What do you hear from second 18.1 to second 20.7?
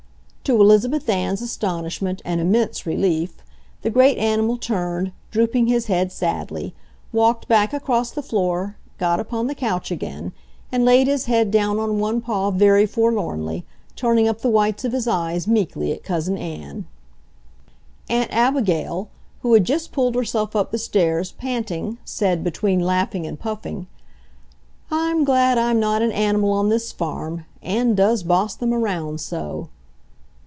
Abigail, who had just pulled herself